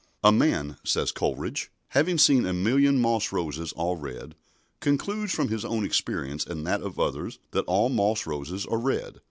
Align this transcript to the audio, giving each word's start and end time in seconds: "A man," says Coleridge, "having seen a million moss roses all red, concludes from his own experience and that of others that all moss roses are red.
"A 0.23 0.31
man," 0.31 0.77
says 0.83 1.11
Coleridge, 1.11 1.69
"having 1.89 2.17
seen 2.17 2.47
a 2.47 2.53
million 2.53 2.99
moss 2.99 3.31
roses 3.31 3.71
all 3.73 3.97
red, 3.97 4.33
concludes 4.79 5.31
from 5.31 5.49
his 5.49 5.63
own 5.63 5.85
experience 5.85 6.43
and 6.43 6.65
that 6.65 6.81
of 6.81 6.97
others 6.99 7.37
that 7.51 7.65
all 7.65 7.89
moss 7.89 8.25
roses 8.25 8.65
are 8.65 8.79
red. 8.79 9.19